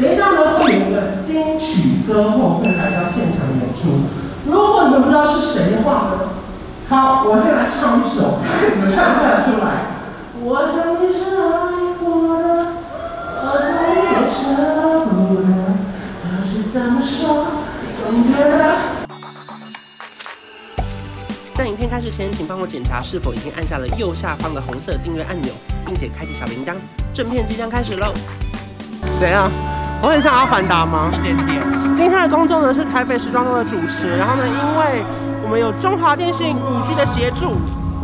[0.00, 4.06] 等一下呢，会有一个金曲歌后会来到现场演出。
[4.46, 6.30] 如果你们不知道是谁的话呢，
[6.88, 8.38] 好，我先来唱一首，
[8.76, 9.98] 你们唱不唱得出来？
[10.40, 12.46] 我想你是爱我的，
[13.42, 13.66] 我再
[13.98, 14.38] 也舍
[15.10, 15.44] 不得，
[16.22, 17.46] 可是怎么说，
[18.00, 18.98] 总觉得。
[21.56, 25.52] 在影片开始前，请帮我检查是否已经按下了右下方的红色订阅按钮，
[25.84, 26.72] 并且开启小铃铛。
[27.12, 28.14] 正片即将开始喽！
[29.18, 29.50] 怎样？
[30.00, 31.10] 我很像阿凡达吗？
[31.12, 31.60] 一点点。
[31.96, 35.02] 今天的工作呢是台北时装周的主持，然后呢，因为
[35.42, 37.56] 我们有中华电信五 G 的协助，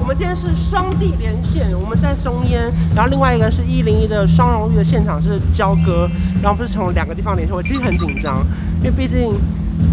[0.00, 6.08] 我们今天是双地连线，我们在松烟，然后另外一个是一零一的双荣誉的现场是交哥，
[6.42, 8.42] 然后不是从两个地方连线，我其实很紧张，
[8.78, 9.38] 因为毕竟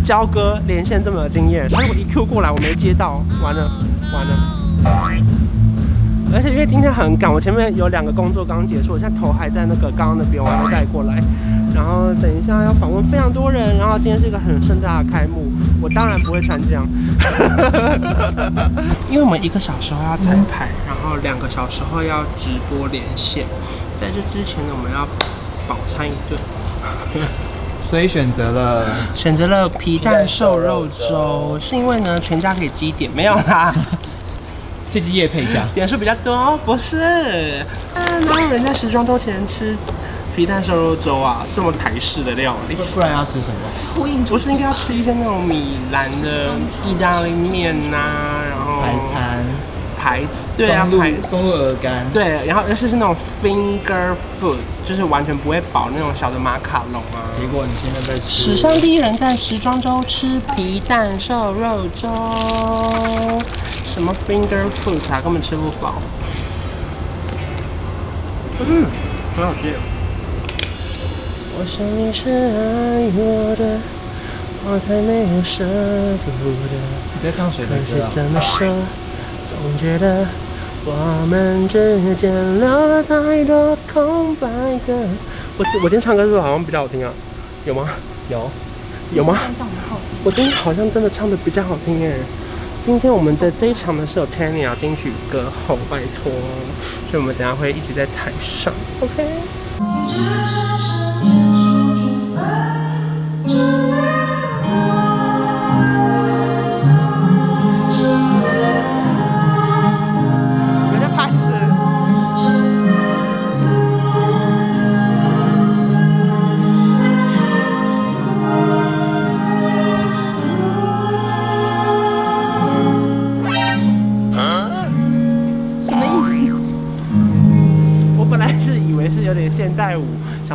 [0.02, 3.70] 交哥连线这么有经验，但是我一 Q 过来我没接到，完了
[4.13, 5.38] 完了。
[6.33, 11.21] 而且因为今天很赶，我前面有两个工作刚结束，我现在头还在那个刚刚那边，我还没带过来。
[11.73, 15.51] 然后等一下要访问非常多人，然后今天是一个很盛大的开幕，
[15.81, 16.85] 我当然不会穿这样，
[19.09, 23.45] 因为我们一个小时后要彩排，然后两个小时后要直播连线，
[23.95, 25.05] 在这之前呢，我们要
[25.67, 27.27] 饱餐一顿，
[27.89, 33.73] 所以选择了选择了皮蛋瘦肉粥，是因为呢全家可以积点，没有啦。
[34.91, 37.65] 这支业配一下，点数比较多，不是？
[37.93, 39.76] 啊，哪有人在时装周前吃
[40.35, 41.45] 皮蛋瘦肉粥啊？
[41.55, 43.55] 这么台式的料理，不然要吃什么？
[44.26, 46.51] 不是应该要吃一些那种米兰的
[46.85, 49.45] 意大利面呐、啊，然后排餐、
[49.99, 50.21] 排
[50.55, 57.21] 对啊，排松露鹅肝，对，然后而且是那种 finger food，就是完全不会饱那种小的马卡龙啊。
[57.37, 62.10] 结果你现在在吃史上第一人在时装周吃皮蛋瘦肉粥。
[64.13, 66.02] Finger food 啊，根本吃不饱。
[68.59, 68.85] 嗯，
[69.35, 69.74] 很好吃。
[71.57, 73.79] 我想你是爱我的，
[74.66, 75.63] 我才没有舍
[76.24, 76.31] 不
[76.68, 76.75] 得。
[77.13, 78.07] 你在唱谁的歌啊？
[78.07, 78.68] 可是怎么说，
[79.50, 80.25] 总觉得
[80.85, 84.47] 我们之间留了太多空白
[84.88, 84.94] 格。
[85.57, 87.12] 我我今天唱歌是不是好像比较好听啊？
[87.66, 87.89] 有吗？
[88.29, 88.50] 有，
[89.13, 89.38] 有吗？
[90.23, 92.16] 我今天好像真的唱的比较好听耶。
[92.89, 96.31] 今天我们在这一场呢是有 Tanya 金曲歌后，拜托，
[97.07, 99.27] 所以我们等下会一直在台上，OK。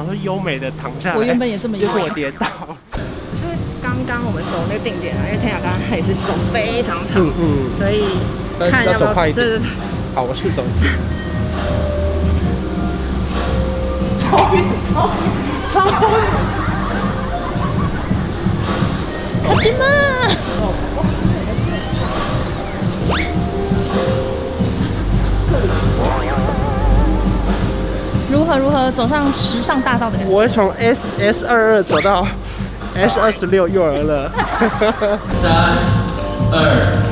[0.04, 2.46] 想说优美的躺下来，我原本也这么以为，结果我跌倒。
[3.32, 3.46] 只是
[3.82, 8.04] 刚刚我们走那个定点啊，因为天雅刚刚他也是走非常长，嗯嗯，所以
[8.70, 9.46] 看要不要走快一点。
[9.46, 9.66] 对对对，
[10.14, 10.84] 好，我试走一次。
[14.20, 15.16] 超远，超远，
[15.72, 16.12] 超远。
[19.44, 19.84] 小心嘛！
[28.54, 30.32] 何如何走上时尚大道的感觉？
[30.32, 32.24] 我从 S S 二二走到
[32.94, 34.30] S 二十六幼儿了。
[35.42, 35.74] 三
[36.52, 37.02] 二，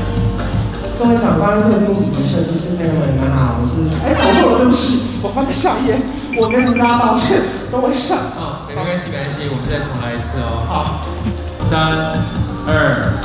[0.99, 5.99] 各位长官、贵宾以及设计师朋友们，你们好，我是哎，走错了，对不起，我放在下一页，
[6.39, 7.41] 我跟大家道歉，
[7.73, 10.63] 等我一下啊，没关系没关系，我们再重来一次哦。
[10.71, 11.03] 好，
[11.67, 12.23] 三
[12.71, 13.19] 二。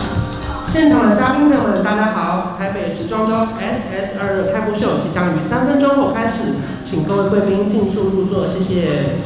[0.73, 2.57] 现场的嘉宾朋友们，大家好！
[2.59, 6.53] 台北时装周 S S 二二开幕秀即将于三分钟后开始，
[6.89, 9.17] 请各位贵宾尽速入座，谢谢。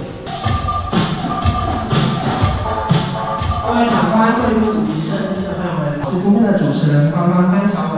[3.63, 7.97] 各位长官、贵宾以及摄影师朋友们，我是今天的主持人关关关韶文。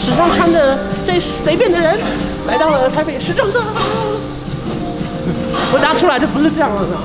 [0.00, 2.00] 史上穿的最随便的人，
[2.48, 3.60] 来到了台北时装周。
[5.72, 6.98] 我拿出来就不是这样了呢。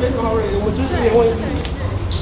[0.00, 1.65] 没什么好问的，我就是有点问题。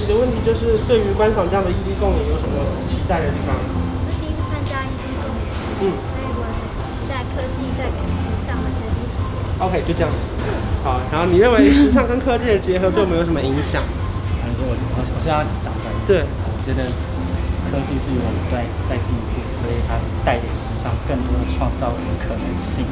[0.05, 2.61] 你的问题就是对于观赏这样的异地共演有什么
[2.93, 3.56] 期待的地方？
[3.56, 5.49] 我第一次参加异地共演，
[5.81, 6.61] 嗯，所以我很
[6.93, 9.65] 期待科技带给时尚的全新体验。
[9.65, 10.12] OK，就这样。
[10.85, 13.81] 好，然后你认为时尚跟科技的结合对我们有什么影响？
[14.45, 15.91] 反正我我我是要讲出来。
[16.05, 16.85] 对，我觉得
[17.73, 22.45] 科技是我们在在进步，所以它带给时尚更多的创造的可能
[22.77, 22.85] 性，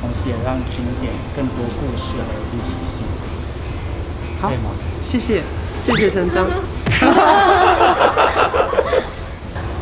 [0.00, 3.04] 同时也让经典更多故事和历史性。
[4.40, 4.48] 好，
[5.04, 5.44] 谢谢，
[5.84, 6.46] 谢谢陈章。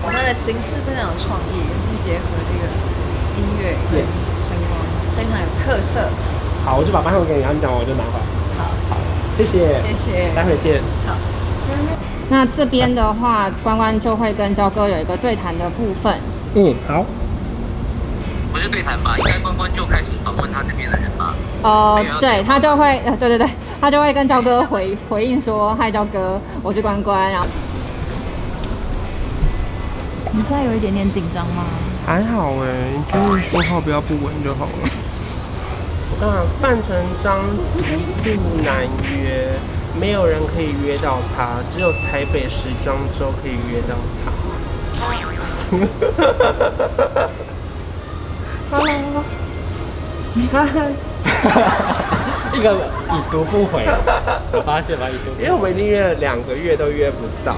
[0.03, 1.63] 我们的形式非常有创意，
[2.05, 2.67] 结合这个
[3.39, 4.03] 音乐对
[4.43, 4.75] 声光，
[5.17, 6.11] 非常有特色。
[6.65, 8.25] 好，我就把麦克风给你，他们讲完我就拿回来。
[8.59, 8.97] 好，好，
[9.39, 10.83] 谢谢，谢谢，待会见。
[11.07, 11.15] 好。
[12.29, 16.19] 那这边的话，关关就会跟焦哥有一个对谈的部分。
[16.57, 17.07] 嗯，好。
[18.53, 19.17] 不是对谈吧？
[19.19, 21.35] 应该关关就开始访问他这边的人吧？
[21.63, 23.49] 哦、呃， 对，他就会，呃，对对对，
[23.81, 27.47] 他就会跟焦哥回回应说：“嗨，焦哥，我是关关。”然后，
[30.33, 31.65] 你现在有一点点紧张吗？
[32.05, 34.73] 还好哎，就是说话不要不稳就好了。
[36.21, 37.41] 我看范成章
[37.73, 37.81] 极
[38.23, 39.49] 度难约，
[39.99, 44.33] 没有人可以约到他，只有台北时装周可以约到他。
[48.73, 49.23] Hello，
[50.33, 50.67] 你看，
[52.55, 53.85] 一个已读不回，
[54.51, 55.39] 我发现吧，已读。
[55.39, 57.55] 因为我们已经约了两个月都约不到，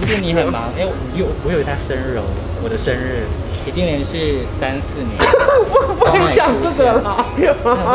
[0.00, 2.24] 可是你很忙，因为我有我有他生日哦，
[2.64, 3.28] 我的生日
[3.68, 5.20] 已经连续三四年。
[5.20, 7.26] 我不会讲这个了。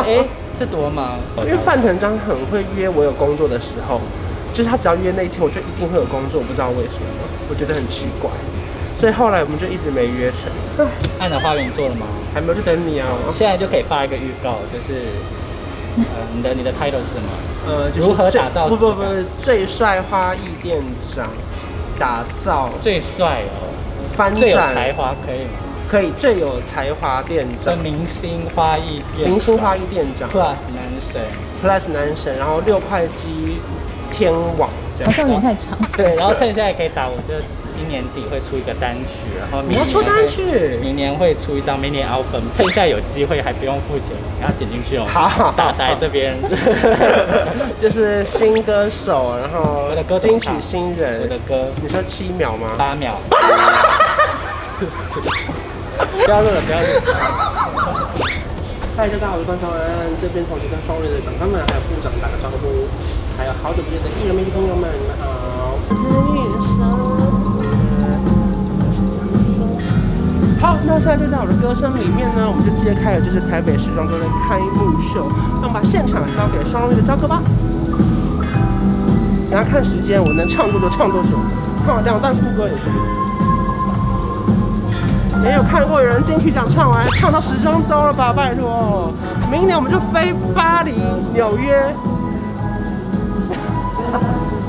[0.06, 0.24] 哎，
[0.60, 1.18] 是多忙？
[1.38, 4.00] 因为范丞章很会约我有工作的时候，
[4.54, 8.30] 就是他只要约那一天，我就一定会有工作，我不知道为什么，我觉得很奇怪。
[9.00, 10.52] 所以后来我们就一直没约成。
[11.20, 12.06] 爱的花园做了吗？
[12.34, 13.08] 还没有，就等你啊！
[13.38, 15.08] 现在就可以发一个预告，就是
[15.98, 17.30] 呃，你的你的 title 是什么？
[17.66, 18.68] 呃，如何打造？
[18.68, 19.04] 不不不，
[19.42, 20.84] 最帅花艺店
[21.16, 21.26] 长，
[21.98, 23.72] 打造最帅哦，
[24.14, 25.52] 翻转最有才华可以吗？
[25.90, 31.22] 可以，最有才华店长，明星花艺店，明星花艺店长，plus 男神
[31.64, 33.60] ，plus 男神，然后六块肌
[34.12, 34.70] 天王，
[35.04, 35.78] 好像有点太长。
[35.98, 37.34] 对，然后趁现在可以打，我就。
[37.80, 44.08] 今年底会出一个单曲，然后明年会出单曲，明年会出一张明年 album，趁现在有机会还不用付钱，
[44.42, 45.06] 然后点进去哦。
[45.08, 46.36] 好，大呆这边
[47.80, 52.76] 就是新歌手，然后我的歌金曲新人，我的歌，你说七秒吗？
[52.78, 53.16] 八秒。
[54.80, 56.86] 不要录了，不要录。
[58.98, 59.80] 嗨，大家好，我是关韶文，
[60.22, 62.92] 这边同时跟双瑞的长官们还有部长打个招呼，
[63.38, 67.19] 还有好久不见的艺人媒体朋友们，你们好。
[70.60, 75.26] 好，那现在就在我的歌声里面呢，我们就揭开了就是台北时装周的开幕秀。
[75.62, 77.42] 那我们把现场交给双瑞的交哥吧。
[79.50, 81.30] 等下看时间，我能唱多久唱多久，
[81.86, 82.94] 唱两段副歌也可以。
[85.42, 88.34] 没有看过有人进去讲唱完唱到时装周了吧？
[88.36, 89.14] 拜托，
[89.50, 90.92] 明年我们就飞巴黎、
[91.34, 91.96] 纽约。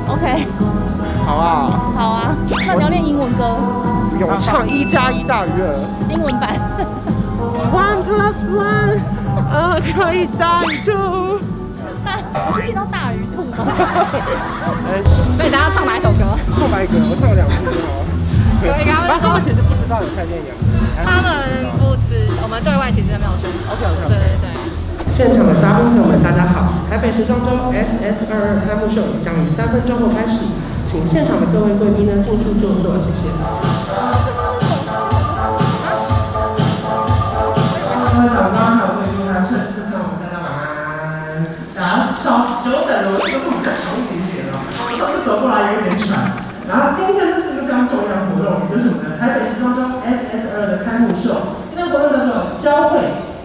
[0.06, 0.46] OK，
[1.26, 1.68] 好啊。
[1.96, 3.56] 好啊，那你要练英文歌。
[4.22, 5.72] 我唱一加一大于二，
[6.08, 6.60] 英文版。
[7.72, 9.00] One plus one，
[9.50, 11.40] 呃，可以大于 two。
[12.04, 12.20] 大，
[12.52, 13.64] 不是遇到大于 two 吗？
[15.36, 16.36] 所以大家唱哪一首歌？
[16.52, 18.08] 空白格，我唱了两次就好了。
[18.60, 20.52] 可以，他们说其实不知道有蔡健雅。
[21.00, 23.72] 他们不知，我们对外其实没有宣传。
[23.72, 24.04] OK OK。
[24.08, 24.52] 对对对。
[25.08, 26.72] 现场的嘉宾朋友们，大家好！
[26.88, 30.44] 台北时装周 SS 二二开幕秀即将于三分钟后开始，
[30.90, 33.30] 请现场的各位贵宾呢，尽速就座，谢谢。
[38.10, 41.46] 各位长官还有贵宾呢，趁这次我们大家晚安。
[41.78, 46.26] 然后稍久等了，我这个路比较长一点点啊，我上次走过来有点喘。
[46.66, 51.38] 然后今天呢是一个非常重要的活动，也就是我们的台北时装周 SS 二的开幕秀。
[51.70, 52.98] 今天活动叫做交汇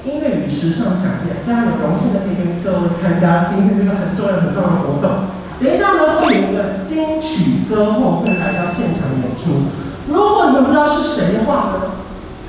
[0.10, 5.28] 音乐与时尚饗宴，非常有荣幸的可以跟各位参加今天这个很重要很重要的活动。
[5.60, 9.68] 等一下呢，会有一个金曲歌后会来到现场演出。
[10.08, 11.92] 如果你们不知道是谁的话呢？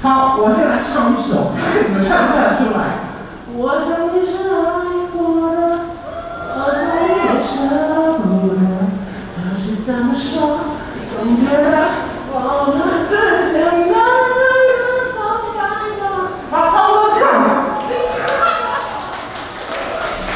[0.02, 1.50] 好，我先来唱一首，
[1.88, 3.10] 你们唱不出来。
[3.56, 5.56] 我想你是爱过的，
[6.52, 8.60] 我再也舍不得。
[9.34, 10.60] 可是怎么说，
[11.16, 11.64] 总觉得
[12.28, 12.36] 我
[12.76, 13.10] 们之
[13.56, 14.84] 间能如
[15.16, 15.18] 何
[15.56, 15.58] 改
[15.96, 15.98] 变？
[16.52, 17.24] 好，差不多这样。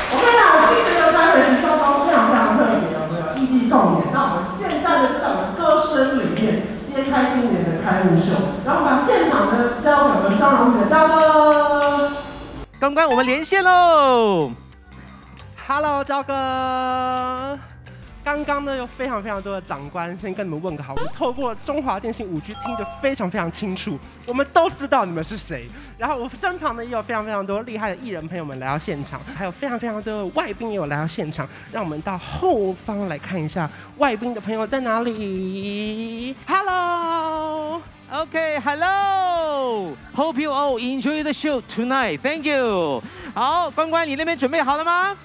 [0.09, 2.99] 我跟你讲，我今年的台北时装周非常非常特别哦，
[3.37, 4.09] 异地共演。
[4.11, 6.81] 那我们现在呢，就在我们歌声里面。
[6.91, 8.35] 揭开今年的开幕秀，
[8.67, 12.12] 然后把现场呢交给我们上龙的焦哥。
[12.78, 14.52] 关关，我们连线喽
[15.66, 17.58] ！Hello，焦哥。
[18.22, 20.92] 刚刚呢有非常非常多的长官，先跟你们问个好。
[20.94, 25.66] 我们透过中华电信五 G 听得非常非常清楚，我们都知道你们是谁。
[25.96, 31.49] 然后我身旁呢也有非常非常多厉害的艺人朋友们来到现场，还有非常非常多的外宾也有来到现场。
[31.72, 36.37] 让我们到后方来看一下外宾的朋友在哪里。
[39.71, 42.19] Hello，OK，Hello，Hope you all enjoy the show tonight.
[42.21, 43.03] Thank you。
[43.35, 45.17] 好，关关，你那边准备好了吗？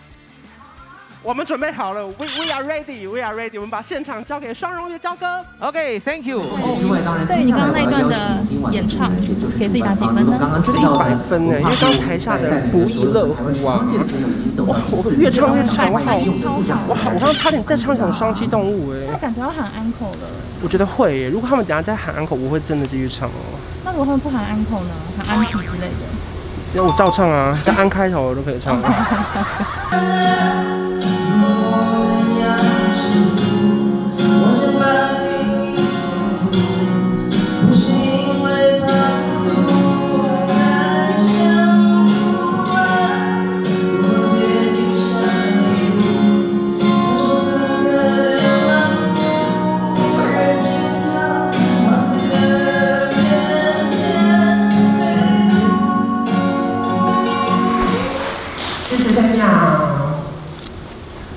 [1.23, 3.55] 我们准备好了，We We are ready, We are ready。
[3.55, 5.43] 我们把现场交给双荣的焦哥。
[5.59, 6.43] OK，Thank you。
[7.27, 9.11] 对于你刚刚那一段的演唱，
[9.57, 10.37] 给自己打几分呢？
[10.53, 13.83] 我觉得一百分呢，因为刚刚台下的人不亦乐乎啊！
[14.67, 16.15] 哇，我越唱越唱，我好，
[16.87, 19.07] 我好，我刚刚差点再唱一场双栖动物哎。
[19.11, 20.27] 那感觉要喊安可了。
[20.61, 23.57] 我觉得会耶，如果他们等下再喊安可，我会真的继续唱哦。
[23.95, 24.89] 那如果他们不喊安口呢？
[25.17, 26.03] 喊安琪之类的？
[26.73, 28.77] 要我照唱啊，在安开头我都可以唱。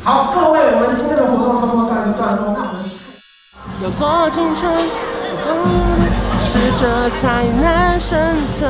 [0.03, 2.57] 好，各位，我们今天的活动差不多告一段落。
[2.57, 2.81] 那我们
[3.83, 5.47] 有过青春，有过
[6.41, 8.17] 试着才能生
[8.55, 8.65] 存，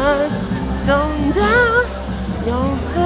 [0.85, 0.91] 懂
[1.33, 1.41] 得
[2.45, 2.51] 永
[2.93, 2.97] 恒。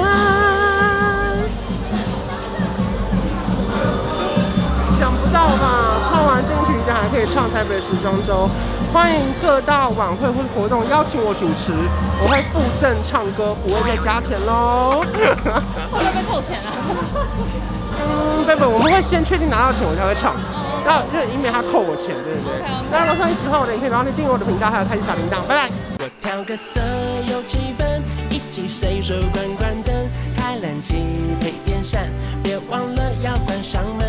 [4.97, 5.82] 想不到吧？
[6.23, 8.49] 唱完金曲奖还可以唱台北时装周，
[8.93, 11.73] 欢迎各大晚会或活动邀请我主持，
[12.23, 15.03] 我会附赠唱歌，不会再加钱喽。
[15.03, 15.19] 会
[15.91, 16.79] 不会被扣钱啊？
[17.99, 20.39] 嗯，贝贝，我们会先确定拿到钱，我才会唱，
[20.87, 22.55] 那就是以免他扣我钱，对不对？
[22.89, 25.69] 那如果说你喜欢我的影片，然后你订阅我的频道，还有开启小铃铛，拜拜。
[25.99, 26.79] 我调个色
[27.27, 27.83] 有气氛，
[28.31, 29.91] 一起随手关关灯，
[30.39, 32.07] 开冷气配电扇，
[32.41, 34.02] 别忘了要关上门。